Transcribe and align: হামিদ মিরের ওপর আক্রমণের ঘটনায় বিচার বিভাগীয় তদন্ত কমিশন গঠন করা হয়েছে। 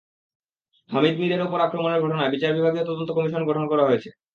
হামিদ 0.89 1.15
মিরের 1.19 1.41
ওপর 1.41 1.59
আক্রমণের 1.61 2.03
ঘটনায় 2.03 2.33
বিচার 2.33 2.51
বিভাগীয় 2.57 2.85
তদন্ত 2.85 3.09
কমিশন 3.13 3.41
গঠন 3.49 3.65
করা 3.71 3.87
হয়েছে। 3.87 4.09